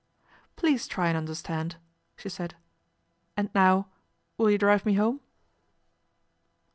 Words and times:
"Please 0.55 0.87
try 0.87 1.09
and 1.09 1.15
understand," 1.15 1.75
she 2.15 2.27
said," 2.27 2.55
and 3.37 3.51
now 3.53 3.85
will 4.35 4.49
you 4.49 4.57
drive 4.57 4.83
me 4.83 4.95
home 4.95 5.19